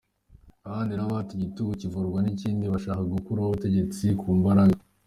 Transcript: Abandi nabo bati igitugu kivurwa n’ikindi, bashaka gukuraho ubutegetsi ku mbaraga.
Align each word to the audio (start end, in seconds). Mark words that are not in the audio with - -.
Abandi 0.67 0.91
nabo 0.93 1.11
bati 1.17 1.33
igitugu 1.35 1.71
kivurwa 1.81 2.19
n’ikindi, 2.21 2.65
bashaka 2.73 3.01
gukuraho 3.15 3.47
ubutegetsi 3.49 4.05
ku 4.19 4.27
mbaraga. 4.39 4.77